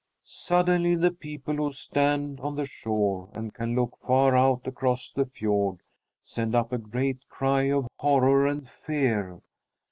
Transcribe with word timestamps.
Suddenly 0.23 0.95
the 0.95 1.11
people 1.11 1.57
who 1.57 1.71
stand 1.71 2.39
on 2.39 2.55
the 2.55 2.65
shore 2.65 3.29
and 3.35 3.53
can 3.53 3.75
look 3.75 3.97
far 3.99 4.35
out 4.35 4.65
across 4.65 5.11
the 5.11 5.27
fiord 5.27 5.81
send 6.23 6.55
up 6.55 6.71
a 6.71 6.79
great 6.79 7.27
cry 7.29 7.69
of 7.71 7.85
horror 7.97 8.47
and 8.47 8.67
fear. 8.67 9.41